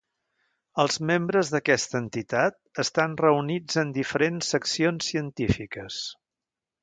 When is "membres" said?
1.09-1.51